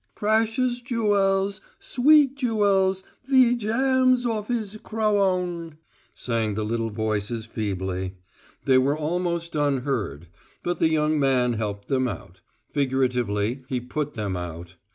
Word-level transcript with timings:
"Prashus 0.15 0.81
joowuls, 0.81 1.61
sweet 1.77 2.35
joowuls, 2.35 3.03
thee 3.29 3.55
jams 3.55 4.25
off 4.25 4.49
iz 4.49 4.77
crowowun," 4.81 5.77
sang 6.15 6.55
the 6.55 6.65
little 6.65 6.89
voices 6.89 7.45
feebly. 7.45 8.15
They 8.65 8.79
were 8.79 8.97
almost 8.97 9.53
unheard; 9.55 10.27
but 10.63 10.79
the 10.79 10.89
young 10.89 11.19
man 11.19 11.53
helped 11.53 11.87
them 11.87 12.07
out: 12.07 12.41
figuratively, 12.73 13.63
he 13.67 13.79
put 13.79 14.15
them 14.15 14.35
out. 14.35 14.73